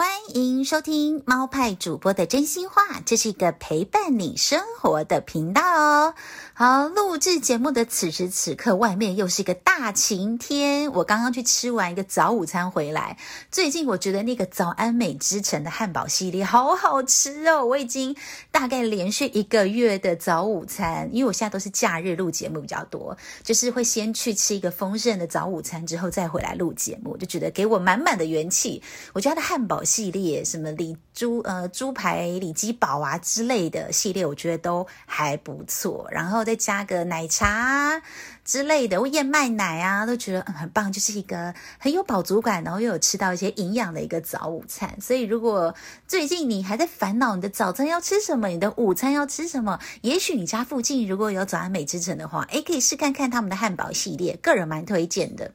[0.00, 6.14] 欢欢迎收听猫派主播的真心话，这是一个陪伴你生活的频道哦。
[6.52, 10.92] 好，录制节目的此时此刻，外面又是一个大晴天。
[10.92, 13.16] 我刚刚去吃完一个早午餐回来。
[13.50, 17.64] 最近我觉得那个早安美之城的汉堡系列好好吃哦。
[17.64, 18.14] 我已经
[18.52, 28.82] 大概连续一个月的早午餐，因为我现在都是假日录节目比较多，就是会先去吃一个丰盛的早午餐，之后再回来录节目，就觉得给我满满的元气。
[29.14, 36.06] 我觉得汉堡系 列，什么里猪呃猪排里脊堡啊之类的系列，我觉得都还不错。
[36.10, 38.00] 然后再加个奶茶
[38.44, 45.00] 之类的，或燕麦奶啊，都觉得嗯很棒，就是一个很有饱足感，然后又有吃到一些营养的一个早午餐。
[45.00, 45.74] 所以，如果
[46.08, 55.50] 最近你还在烦恼你的早餐要吃什么，你的午餐要吃什么，也许你家附近如果有早安美之城的话，诶，可以试看看他们的汉堡系列，个人蛮推荐的。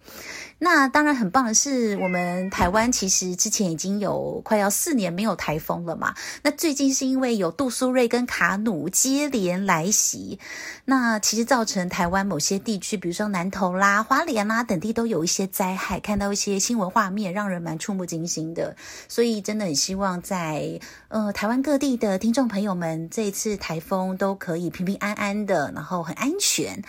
[0.58, 6.16] 那当然很棒的是，我们台湾其实之前已经有快要四年没有台风了嘛。
[6.44, 10.39] 那最近是因为有杜苏芮跟卡努接连来袭，
[10.86, 18.78] 那其实造成台湾某些地区，比如说南投啦、花莲啦等地都有一些灾害，看到一些新闻画面，让人蛮触目惊心的。
[19.09, 26.81] 所以真的很希望在呃台湾各地的听众朋友们，这一次台风都可以平平安安的，然后很安全。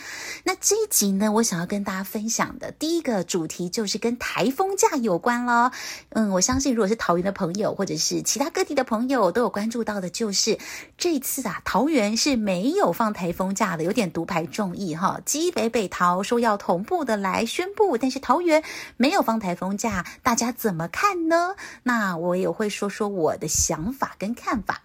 [0.44, 3.56] 那这一集呢，我想要跟大家分享的第一个主题。
[3.68, 5.72] 就是跟台风假有关咯。
[6.10, 10.58] 嗯，我相信如果是桃园的朋友，或者是其他各地的朋友，都有关注到的，就是
[10.96, 15.20] 这次啊，桃园是没有放台风假的，有点独排众议哈。
[15.24, 18.62] 基北北桃说要同步的来宣布，但是桃园
[18.96, 21.54] 没有放台风假，大家怎么看呢？
[21.82, 24.82] 那我也会说说我的想法跟看法。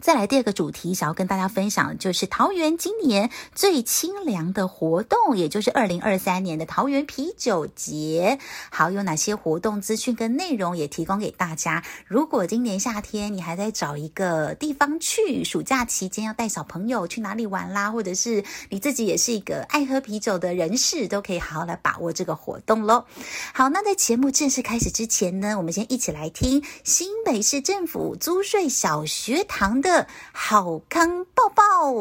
[0.00, 8.38] 再来第二个主题，想要跟大家分享的就是桃园今年最清凉的活动，也就是二零二三年的桃园啤酒节。
[8.70, 11.82] 好，有哪些活动资讯跟内容也提供给大家。
[12.06, 23.04] 如果今年夏天你还在找一个地方去，暑假期间要带小朋友去哪里玩啦，或者是你自己也是一个爱喝啤酒的人士，都可以好好来把握这个活动喽。
[23.52, 29.87] 好，那在节目正式开始之前呢，我们先一起来听新北市政府租税小学堂的。
[30.32, 31.94] 好康报报，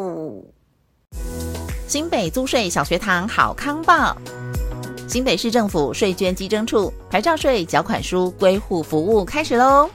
[1.88, 4.16] 新北租税小学堂好康报，
[5.08, 9.90] 新北市政府税捐稽征处牌照税缴款书归户服务开始喽！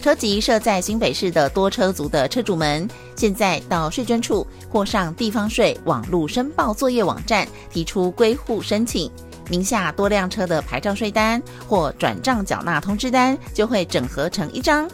[0.00, 2.86] 车籍设在新北市的多车族的车主们，
[3.16, 9.10] 现在到税捐处或上地方税网络申报作业网站提出归户申请，
[9.48, 14.88] 名下多辆车的牌照税单或转账缴纳通知单就会整合成一张。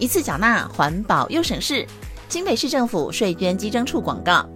[0.00, 1.86] 一次缴纳，环保又省事。
[2.30, 4.48] 新北市政府税捐稽征处广告。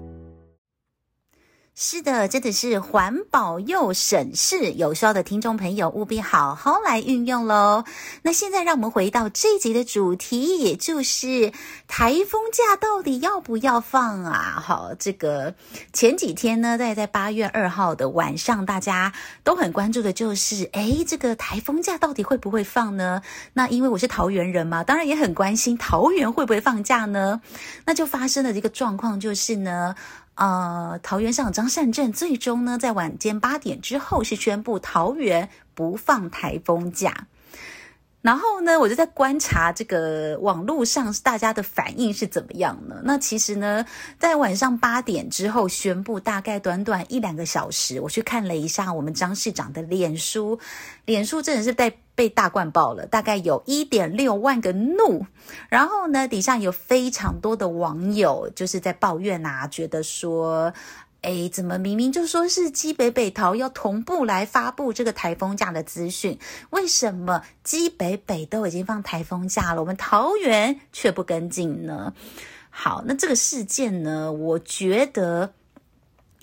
[1.76, 7.82] 是的，真的是环保又省事，有需要的听众朋友务必好好来运用喽。
[8.22, 11.52] 那现在让我们回到这一集的主题，也就是
[11.88, 14.62] 台风假到底要不要放啊？
[14.64, 15.56] 好，这个
[15.92, 23.20] 前几天呢，在在八月二号的晚上，大家都很关注的就是，诶，这个台风假到底会不会放呢？
[23.54, 27.40] 那因为我是桃园人嘛，当然也很关心桃园会不会放假呢？
[27.84, 29.96] 那就发生了这个状况，就是呢。
[30.36, 37.28] 呃，桃园上张善政最终呢，在晚间八点之后是宣布桃园不放台风假。
[38.24, 43.02] 然后呢，我就在观察这个网络上大家的反应是怎么样呢？
[43.04, 43.84] 那其实呢，
[44.18, 50.58] 在晚上八点之后宣布，大概短短一两个小时，我去看了一下我们张市长的脸书，
[51.04, 55.26] 脸书真的是被被大灌爆了，大概有一点六万个怒。
[55.68, 60.72] 然后呢，底下有非常多的网友就是在抱怨啊，觉得说。
[61.24, 66.38] 哎，怎么明明就说是基北北桃要同步来发布这个台风假的资讯？
[66.70, 72.12] 为什么基北北都已经放台风假了，我们桃园却不跟进呢？
[72.68, 75.54] 好，那这个事件呢，我觉得。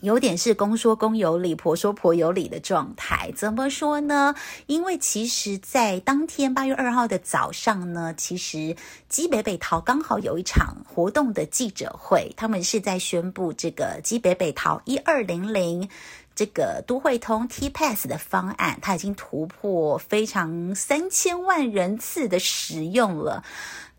[0.02, 3.32] 有点是公说公有理，婆说婆有理的状态。
[3.36, 4.36] 怎么说呢？
[4.66, 8.76] 因为其实，在当天八月二号的早上呢，其实
[9.08, 15.88] 基北北桃刚好有一场活动的记者会，他们是在宣布这个基北北桃一二零零
[16.34, 23.44] 这个都会通 T-Pass 的方案，它已经突破非常三千万人次的使用了。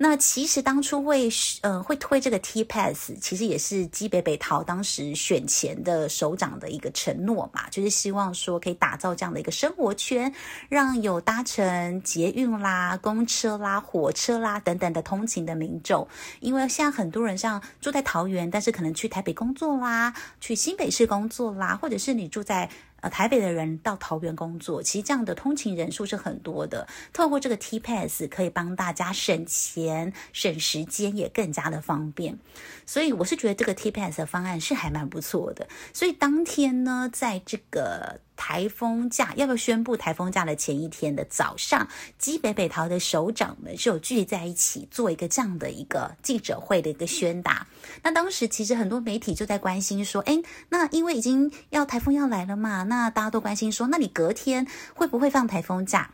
[0.02, 1.28] 那其实当初会，
[1.60, 10.34] 呃，会推这个 T-Pass，其实也是基北北桃当时选前的首长的一个承诺嘛，就是希望说可以打造这样的一个生活圈，
[10.68, 16.08] 让有搭乘捷运啦、公车啦、火车啦等等的通勤的民众，
[16.40, 22.68] 因为现在很多人像住在桃园，但是可能去台北工作啦，去新北市工作啦，或者是你住在。
[23.02, 26.88] 呃台北的人到桃园工作，其实这样的通勤人数是很多的。
[27.12, 32.38] 透过这个 T-Pass 可以帮大家省钱、省时间，也更加的方便。
[32.86, 35.68] 所以我是觉得这个 T-Pass 的方案是还蛮不错的。
[35.92, 38.20] 所以当天呢，在这个。
[38.44, 41.86] 台风假要不要宣布台风假的前一天的早上，
[42.18, 47.64] 基北北桃的首长们是有聚在一起做一个这样的一个记者会的一个宣达。
[48.02, 56.10] 那当时其实很多媒体就在关心说，哎，那因为已经要台风要来了嘛，那大家都关心说，那你隔天会不会放台风假？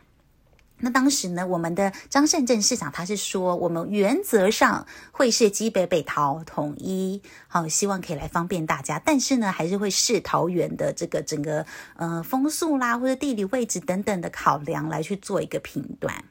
[0.81, 11.67] 那当时呢，我们的张善政市长他是说，我们原则上会是基北北桃统一，好，希望可以来方便大家，但是呢，还是会视桃园的这个整个
[11.97, 16.25] 呃风速啦，或者地理位置等等的考量来去做一个评断。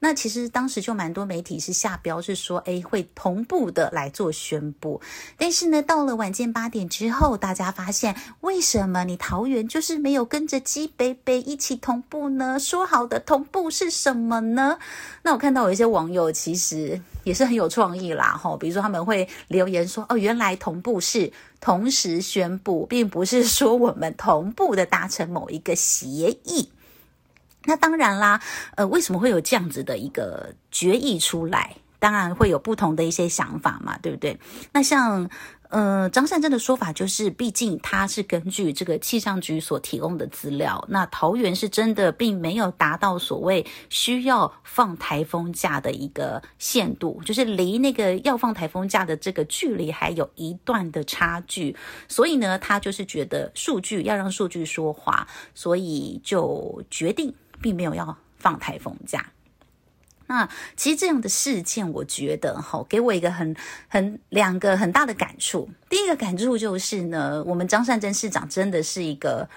[0.00, 5.00] 那其实当时就蛮多媒体是下标，是说，诶，会同步的来做宣布。
[5.38, 12.58] 但是呢，到了晚间八点之后，大家发现，为什么你桃园就是没有跟着基北北一起同步呢？
[12.60, 14.78] 说好的同步是什么呢？
[15.22, 26.68] 那我看到有一些网友其实也是很有创意啦，吼，比如说他们会留言说，哦，原来同步是同时宣布，并不是说我们同步的达成某一个协议。
[27.64, 28.40] 那当然啦，
[28.76, 31.76] 呃，为什么会有这样子的一个决议出来？
[31.98, 34.38] 当然会有不同的一些想法嘛，对不对？
[34.72, 35.26] 那像
[35.70, 51.74] 呃张善政的说法就是，毕竟他是根据这个气象局所提供的资料，那桃园是真的并没有达到所谓需要放台风假的一个限度，就是离那个要放台风假的这个距离还有一段的差距，
[52.06, 57.34] 所以呢，他就是觉得数据要让数据说话，所以就决定。
[57.60, 59.26] 并没有要放台风假。
[60.26, 63.54] 那其实这样的事件，我觉得哈，给我一个很
[63.88, 65.68] 很两个很大的感触。
[65.88, 69.48] 第一个感触就是呢，我们张善珍市长真的是一个。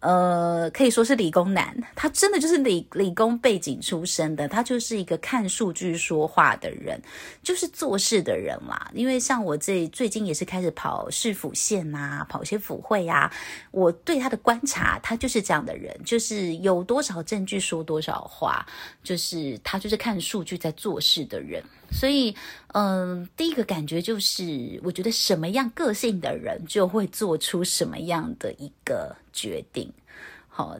[0.00, 7.00] 呃，可以说是理工男，他真的就是理理工背景出身的，他就是一个看数据说话的人，
[7.42, 8.90] 就是做事的人啦。
[8.94, 13.30] 因为像我这最近也是开始跑市府县啊，跑一些府会啊，
[13.70, 18.64] 我对他的观察，他就是这样的人，就是有多少证据说多少话，
[19.04, 21.62] 就是他就是看数据在做事的人。
[21.90, 22.34] 所以，
[22.68, 29.92] 嗯，第一个感觉就是，我觉得什么样个性的人就会做出什么样的一个决定。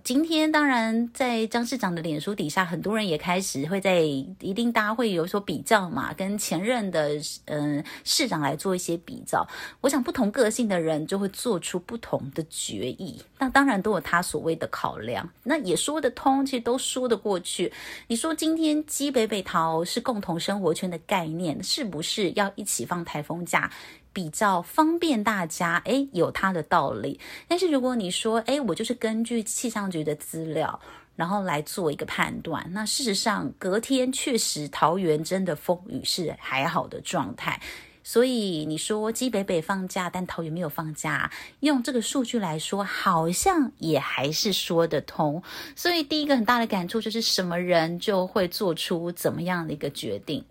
[0.03, 7.11] 今天当然在张市长的脸书底下，很多人也开始会在一定大家会有所比较嘛，跟前任的
[7.45, 9.47] 嗯市长来做一些比较。
[9.81, 17.73] 我想不同个性的人就会做出不同的决议，那当然都有他所谓的考量，那也说得通，其实都说得过去。
[18.09, 23.71] 你说今天基北北桃是共同生活圈的概念，是不是要一起放台风假？
[24.13, 27.19] 比较方便大家，诶，有它的道理。
[27.49, 30.81] 但是如果你说，诶，我就是根据气象局的资料，
[31.17, 37.61] 然后来做一个判断，那事实上隔天确实桃园真的风雨是还好的状态。
[38.03, 41.31] 所以你说基北北放假，但桃园没有放假，
[41.61, 45.41] 用这个数据来说，好像也还是说得通。
[45.77, 50.43] 所以第一个很大的感触就是，什么人就会做出怎么样的一个决定。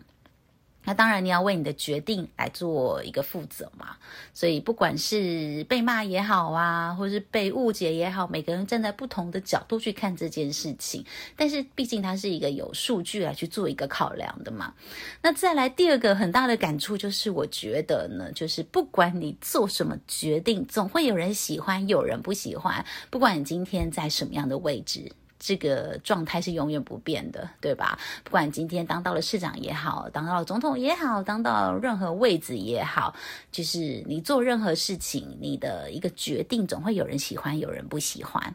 [0.85, 3.97] 那当然，你要为你的决定来做一个负责嘛。
[4.33, 11.05] 所以，不管是被骂也好啊，或是被误解也好，每个人站在不同的角度去看这件事情。
[11.35, 14.73] 但是，毕竟它是一个有数据来去做一个考量的嘛。
[15.21, 22.83] 那再来第二个很大的感触就是，我觉得呢，就是不管你做什么决定，总会有人喜欢，有人不喜欢。
[23.09, 25.11] 不管你今天在什么样的位置。
[25.39, 27.97] 这个状态是永远不变的，对吧？
[28.25, 33.15] 不管今天当到了市长也好，当到了总统也好，当到任何位置也好，
[33.51, 38.53] 就是你做任何事情，你的一个决定总会有人喜欢，有人不喜欢，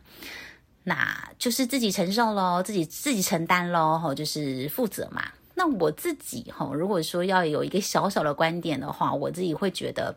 [0.82, 5.24] 那就是自己承受喽，自己自己承担喽，吼，就是负责嘛。
[5.54, 10.14] 那我自己吼，如果说要有一个小小的观点的话，我自己会觉得。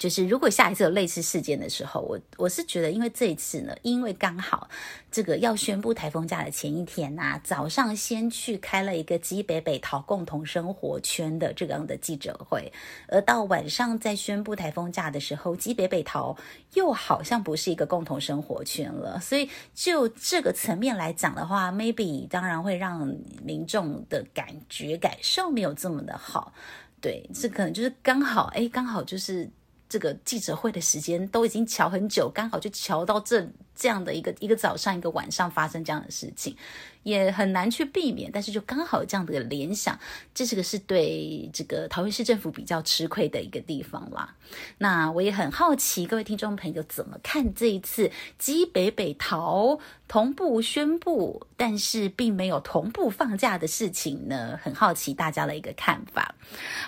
[0.00, 4.70] 就是如果下一次有类似事件的时候，我我是觉得，因为这一次呢，因为刚好
[5.12, 12.72] 这个要宣布台风假的前一天呐、啊，早上先去开了一个基北北桃共同生活圈的这样的记者会，
[13.08, 16.34] 而到晚上在宣布台风假的时候，基北北桃
[16.72, 23.14] 又好像不是一个共同生活圈了，所以就这个层面来讲的话，maybe 当然会让
[23.44, 26.54] 民众的感觉感受没有这么的好，
[27.02, 29.50] 对，这可能就是刚好，哎，刚好就是。
[29.90, 33.46] 这个记者会的时间都已经瞧很久，刚好就瞧到这
[33.80, 36.54] 这样的一个一个早上一个晚上发生这样的事情。
[37.02, 39.98] 也很难去避免，但是就刚好这样的联想，
[40.34, 44.34] 这是个是对这个桃园市政府比较吃亏的一个地方啦。
[44.76, 54.60] 那我也很好奇，各位听众朋友怎么看这一次基北北桃同步宣布，但是并没有同步放假的事情呢？
[54.62, 56.34] 很好奇大家的一个看法。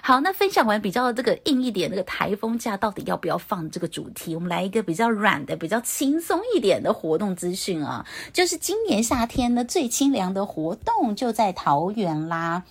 [0.03, 9.93] 好，那分享完比较这个硬一点，那个台风假到底要不要放这个主题，我们来一个比较软的、比较轻松一点的活动资讯啊，就是今年夏天呢最。
[9.93, 12.63] 清凉的活动就在桃园啦。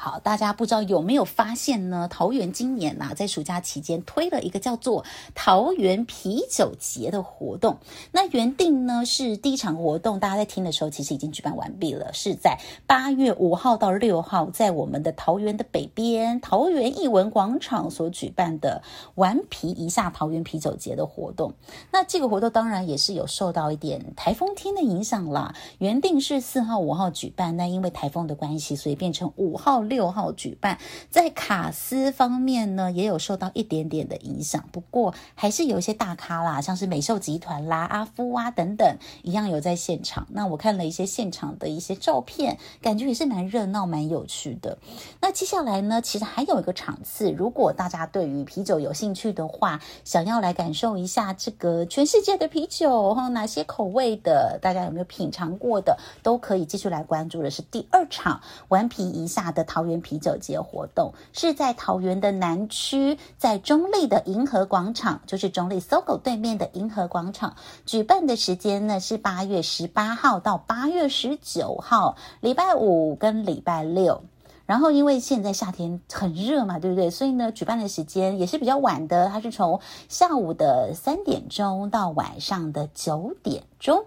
[0.00, 2.06] 好，大家不知道有没有发现呢？
[2.08, 7.78] 桃园今年呐、啊，在暑假期间推了一个叫做桃园啤酒节的活动。
[8.12, 18.82] 那原定呢是第一场活动，大家在听的时候其实已经举办完毕了，是在八月五号到六号，在我们的桃园的北边桃园艺文广场所举办的
[19.16, 21.54] 顽皮一下桃园啤酒节的活动。
[21.90, 25.56] 那这个活动当然也是有受到一点台风天的影响啦。
[25.78, 29.87] 原定是四号、五号举办，那因为台风的关系，所以变成五号。
[29.88, 30.78] 六号举办，
[31.10, 34.68] 在卡斯方面呢，也有受到一点点的影响。
[34.70, 40.26] 不过还是有一些大咖啦，像是美寿集团啦、阿夫啊等等，一样有在现场。
[40.30, 44.78] 那我看了一些现场的一些照片，感觉也是蛮热闹、蛮有趣的。
[45.20, 67.54] 那接下来呢，其实还有一个场次，如果大家对于啤酒有兴趣的话，想要来感受一下这个全世界的啤酒哈，哪些口味的，大家有没有品尝过的，都可以继续来关注的是第二场顽皮一下的桃园啤酒节活动是在桃园的南区，在中立的银河广场，就是中立 SOGO 对面的银河广场
[67.86, 74.22] 举办的时间呢是八月十八号到八月十九号，礼拜五跟礼拜六。
[74.66, 77.08] 然后因为现在夏天很热嘛，对不对？
[77.08, 84.06] 所以呢，举办的时间也是比较晚的，它是从下午的三点钟到晚上的九点钟。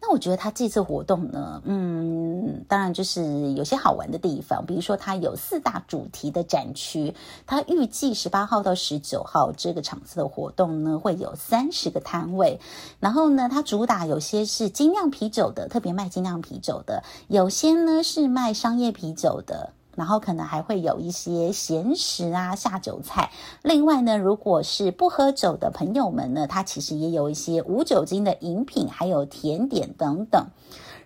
[0.00, 7.14] 那我觉得他这次活动呢，嗯，当然就是有些好玩的地方，比如说它有四大主题的展区，
[7.46, 12.60] 它预计十八号到十九号这个场次的活动呢，会有三十个摊位，
[13.00, 19.72] 然后呢，它主打有些是精酿啤酒的，特别卖精酿啤酒的，有些呢是卖商业啤酒的。
[19.96, 23.30] 然后可能还会有一些咸食啊、下酒菜。
[23.62, 30.46] 另外呢，如果是不喝酒的朋友们呢，它其实也有一些无酒精的饮品，还有甜点等等。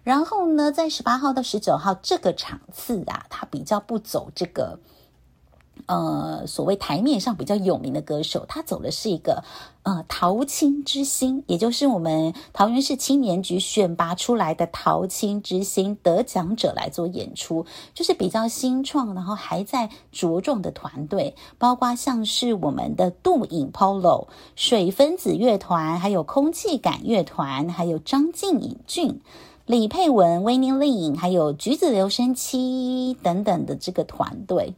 [0.03, 4.79] 然后呢，在十八号到十九号这个场次啊，它比较不走这个。
[5.87, 9.45] 呃，所谓台面上比较有名的歌手，他走的是一个
[9.85, 17.65] 呃桃青之星，也就是我们桃园市青年局选拔出来的桃青之星得奖者来做演出，
[17.95, 24.27] 就是比较新创，然后还在茁壮的团队，包括像是我们的杜影 Polo、
[24.57, 29.21] 水分子乐团，还有空气感乐团，还有张静颖俊、
[29.67, 34.75] 李佩文、威宁丽颖，还有橘子留声机等等的这个团队。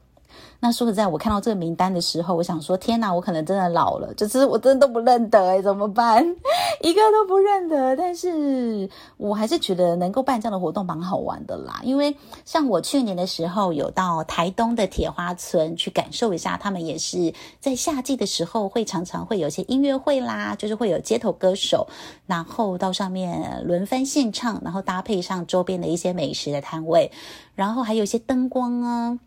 [0.60, 6.20] 那说实在，我看到这个名单的时候，我想说：天哪，我可能真的老了，就是我真的都不认得诶，怎么办？
[6.82, 7.96] 一个都不认得。
[7.96, 21.86] 但是我还是觉得能够办这样的活动蛮好玩的啦，因为像我去年的时候有到台东的铁花村去感受一下，他们也是在夏季的时候会常常会有一些音乐会啦，就是会有街头歌手，
[22.26, 27.12] 然后到上面轮番献唱，然后搭配上周边的一些美食的摊位，
[27.54, 29.20] 然后还有一些灯光啊。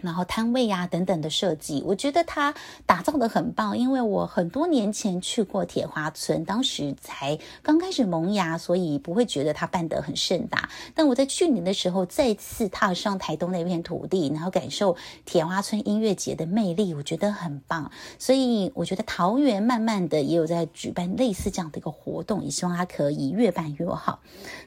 [0.00, 3.76] 然后摊位呀、等等的设计，我觉得它打造得很棒。
[3.78, 10.68] 因为我很多年前去过铁花村，当时才刚开始萌芽，所以不会觉得它办得很盛大。
[10.94, 17.90] 但我在去年的时候再次踏上台东那片土地，然后感受铁花村音乐节的魅力，我觉得很棒。
[18.18, 24.20] 所以我觉得桃园慢慢的也有在举办类似这样的一个活动，也希望它可以越办越好。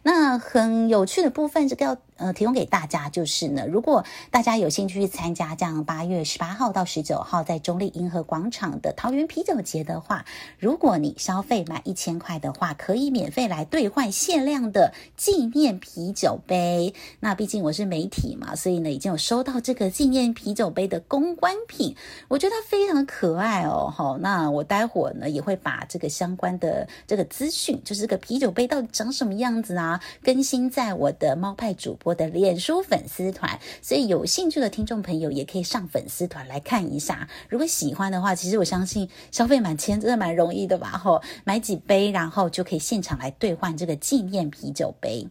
[0.03, 5.09] 那很有趣的部分，这个要呃提供给大家就是呢，如果大家有兴趣去。
[5.19, 10.23] 参加这样八月十八号到十九号在中立银河广场的桃园啤酒节的话，
[10.59, 16.93] 如果你消费满一千块的话，可以免费来兑换限量的纪念啤酒杯。
[17.19, 21.95] 那毕竟我是媒体嘛，所以呢已经有收到这个纪念啤酒杯的公关品，
[22.27, 23.91] 我觉得它非常可爱哦。
[23.93, 34.99] 好，那我待会呢也会把这个相关的这个资讯，就是这个啤酒杯到底长什么样子啊，更新在我的猫派主播我的脸书粉丝团，所以有兴趣的听众。
[35.01, 40.89] 朋友也可以上粉丝团来看一下，如果喜欢的话，其实我相信消费满千真的蛮容易的吧？
[40.97, 45.29] 吼，买几杯，然后就可以现场来兑换这个纪念啤酒杯。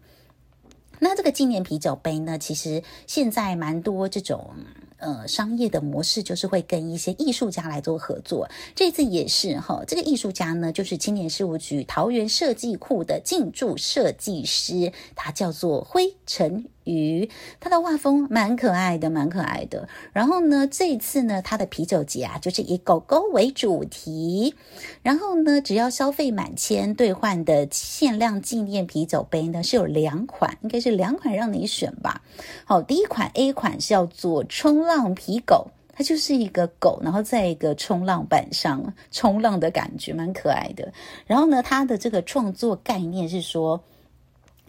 [1.01, 4.55] 那这个纪念啤酒杯呢，其实现在蛮多这种
[4.99, 8.49] 呃商业的模式，就是会跟一些艺术家来做合作。
[8.75, 17.29] 这次也是哈，这个艺术家呢，就是青年事务局桃园设计库的进驻设计师，他叫做灰尘鱼，
[17.61, 19.87] 他的画风蛮可爱的，蛮可爱的。
[20.15, 24.55] 然后呢，这一次呢，他的啤酒节啊，就是以狗狗为主题。
[25.03, 32.23] 然后呢，只要消费满千兑换的限量纪念啤酒杯呢，是有两款，应该是两款让你选吧。
[32.65, 40.91] 好，第一款 A 款是叫做冲浪啤狗，它就是一个狗，然后在一个冲浪板上冲浪的感觉，蛮可爱的。
[41.27, 43.83] 然后呢，它的这个创作概念是说。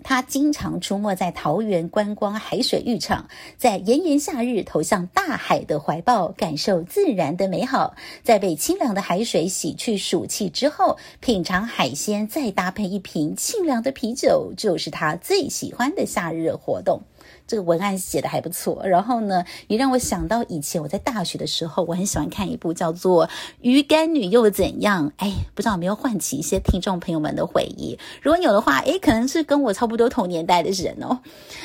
[0.03, 3.27] 他经常出没在桃园观光海水浴场，
[3.58, 7.96] 在炎炎夏日投向大海的怀抱，感受自然的美好。
[8.24, 17.01] 在被清凉的海水洗去暑气之后，品尝海鲜，再搭配一瓶清凉的啤酒，就是他最喜欢的夏日活动。
[17.50, 23.25] 这个文案写的还不错，然后呢，也让我想到以前我在大学的时候，我很喜欢看一部叫做
[23.62, 25.10] 《鱼干女又怎样》。
[25.18, 27.98] 哎，不知道有没有唤起一些听众朋友们的回忆？
[28.22, 31.22] 如果有的话，哎，可能是跟我差不多同年代的人哦。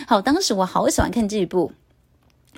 [0.09, 1.71] 好，当时我好喜欢看这一部，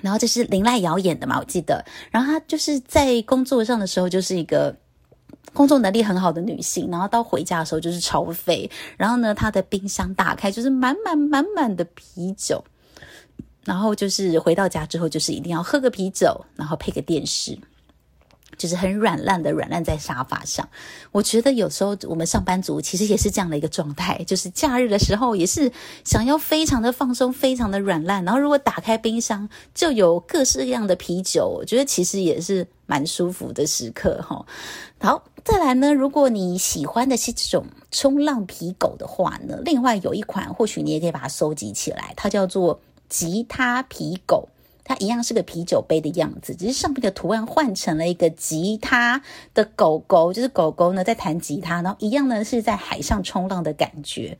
[0.01, 1.83] 然后这是林赖瑶演的嘛，我记得。
[2.09, 4.73] 然后她就是在工作上的时候，就是一个
[5.53, 8.71] 工作能力很好的女性，然后到回家的时候就是超废。
[8.95, 12.63] 然后呢，她的冰箱打开就是满满满满的啤酒。
[13.67, 17.59] 然后就是回到家之后，就是一定要喝个啤酒，然后配个电视，
[18.57, 20.69] 就是很软烂的软烂在沙发上。
[21.11, 25.69] 我觉得有时候我们上班族其实也是这样的一个状态，就是假日的时候也是
[26.05, 28.23] 想要非常的放松，非常的软烂。
[28.23, 34.45] 然后如果打开冰箱就有各式各样的啤酒，我觉得其实也是蛮舒服的时刻哈。
[35.01, 42.79] 好，再来呢，如果你喜欢的是这种冲浪皮狗的话呢，另外有一款或许你也可以把它收集起来，它叫做。
[43.09, 44.49] 吉他皮狗，
[44.83, 49.21] 它一样是个啤酒杯的样子，只是上面的图案换成了一个吉他
[49.53, 54.37] 的狗狗，就是狗狗呢在弹吉他，然后一样呢是在海上冲浪的感觉。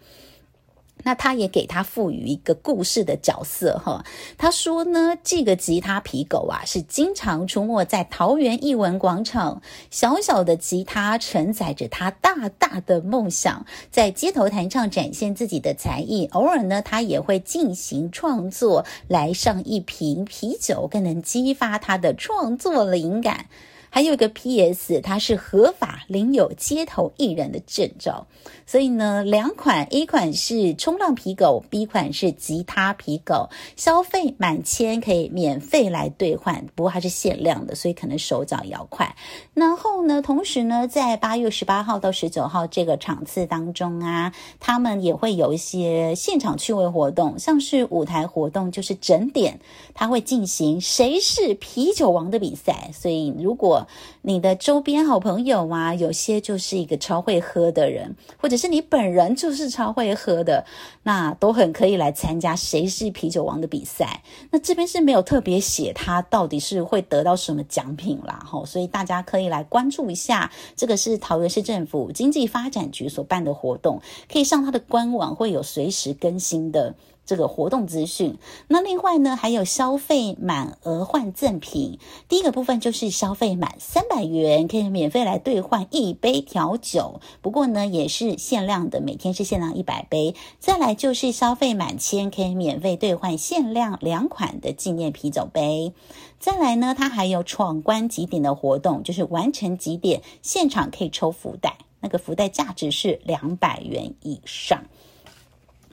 [1.04, 4.04] 那他也给他赋予一个故事的角色哈，
[4.38, 23.46] 他说呢，这个吉他皮狗啊是经常出没在桃园艺文广场，小小的吉他承载着他大大的梦想，在街头弹唱展现自己的才艺，偶尔呢他也会进行创作，来上一瓶啤酒更能激发他的创作灵感。
[23.90, 28.28] 还有一个 PS，它是合法领有街头艺人的证照，
[28.66, 39.16] 所以呢，两款 A 款是冲浪皮狗，B 款是吉他皮狗，消费满千可以免费来兑换，不过它是限量的，所以可能手脚要快。
[39.54, 49.60] 然后呢，同时呢，在八月十八号到十九号这个场次当中啊，他们也会有一些现场趣味活动，像是舞台活动，就是整点，
[49.94, 53.77] 他会进行谁是啤酒王的比赛，所以如果
[54.22, 60.66] 你的周边好朋友啊，有些就是一个超会喝的人，或者是你本人就是超会喝的，
[61.04, 64.24] 那都很可以来参加谁是啤酒王的比赛。
[64.52, 70.52] 那这边是没有特别写他到底是会得到什么奖品啦，吼，所以大家可以来关注一下。
[70.76, 76.96] 这个是桃园市政府经济发展局所办的活动，可以上他的官网，会有随时更新的。
[77.28, 78.38] 这个活动资讯，
[78.70, 82.00] 那另外呢，还有消费满额换赠品。
[82.30, 90.36] 第一个部分就是消费满三百元可以免费来兑换一杯调酒，不过呢也是限量的，每天是限量一百杯。
[90.58, 95.94] 再来就是消费满千可以免费兑换限量两款的纪念啤酒杯。
[96.40, 104.86] 再来呢，它还有闯关集点的活动，就是完成集点现场可以抽福袋，那个福袋价值是两百元以上。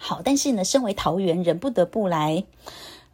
[0.07, 2.45] 好，但是呢，身为桃园人，不得不来。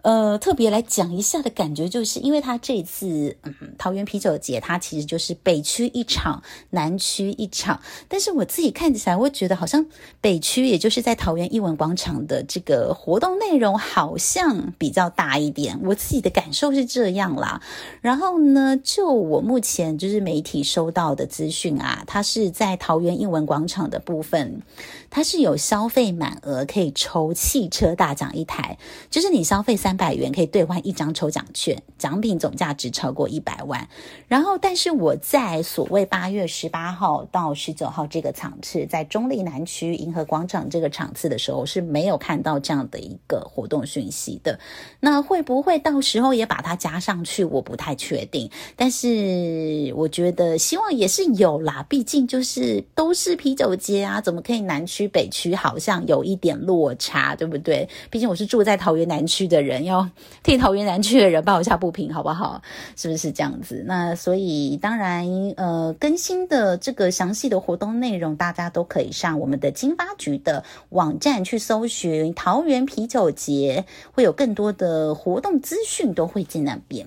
[0.03, 7.79] 呃，特别来讲一下的感觉，就是因为他这次嗯，桃园啤酒节，它其实就是北区一场，南区一场。
[8.09, 9.85] 但是我自己看起来，我觉得好像
[10.23, 15.79] 北区，也就是在桃园艺文广场的这个活动内容，好像比较大一点。
[15.85, 17.61] 我自己的感受是这样啦。
[18.01, 24.63] 然后呢，就我目前就是媒体收到的资讯啊，它是在桃园艺文广场的部分，
[25.11, 28.79] 它是有消费满额可以抽汽车大奖一台，
[29.11, 29.91] 就是你消费三。
[30.01, 33.87] 百元可以兑换一张抽奖券，奖品总价值超过一百万。
[34.29, 44.59] 然后，但是我在所谓八月十八号到十九号这个场次，在中立南区银河广场这个场次的时候，是没有看到这样的一个活动讯息的。
[45.01, 47.45] 那会不会到时候也把它加上去？
[47.45, 48.51] 我不太确定。
[48.77, 57.89] 但是我觉得希望也是有啦，毕竟就是都是啤酒节啊，怎么可以南区区北区好像有一点落差，对不对？
[58.11, 59.85] 毕竟我是住在桃园南区的人。
[59.85, 60.07] 要
[60.43, 62.61] 替桃园南区的人抱一下不平，好不好？
[62.97, 63.83] 是不是这样子？
[63.87, 77.07] 那所以当然，呃，更新的这个详细的活动内容，大家都可以上我们的经发局的网站去搜寻桃园啤酒节，会有更多的活动资讯都会在那边。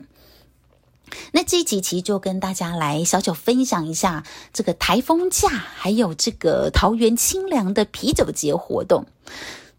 [1.32, 9.06] 那这一集其实就跟大家来小小分享一下这个台风假，还有这个桃园清凉的啤酒节活动。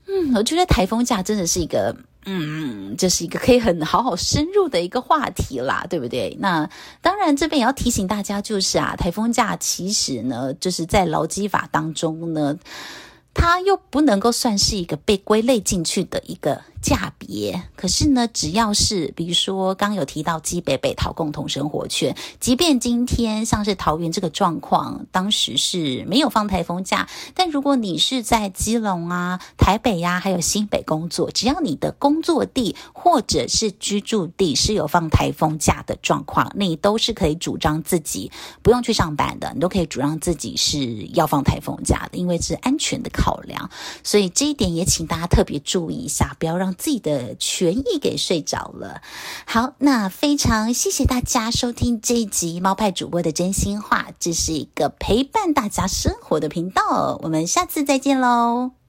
[0.06, 6.36] 嗯，我觉得台风假真的是一个，嗯，这是一个可以很好好深入的一个话题啦，对不对？
[6.40, 6.68] 那
[7.00, 12.58] 当然这边也要提醒大家，就是啊，台风假其实呢，就是在劳基法当中呢，
[13.32, 16.62] 它又不能够算是一个被归类进去的一个。
[16.84, 38.30] 价别，可是呢，只要是比如说刚有提到基北北桃共同生活圈，即便今天像是桃园这个状况，当时是没有放台风假，但如果你是在基隆啊、台北呀、还有新北工作，只要你的工作地或者是居住地是有放台风假的状况，你都是可以主张自己
[38.62, 43.70] 不用去上班的，你都可以主张自己是要放台风假的，因为是安全的考量，
[44.02, 49.00] 所以这一点也请大家特别注意一下，不要让自己的权益给睡着了。
[49.46, 57.18] 好，那非常谢谢大家收听这一集猫派主播的真心话，这是一个陪伴大家生活的频道。
[57.22, 58.83] 我们下次再见喽。